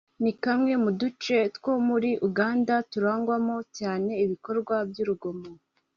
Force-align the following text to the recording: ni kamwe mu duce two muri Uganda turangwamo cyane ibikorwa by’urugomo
ni 0.23 0.31
kamwe 0.43 0.73
mu 0.83 0.91
duce 0.99 1.35
two 1.55 1.71
muri 1.89 2.11
Uganda 2.27 2.73
turangwamo 2.91 3.55
cyane 3.77 4.11
ibikorwa 4.23 4.75
by’urugomo 4.89 5.49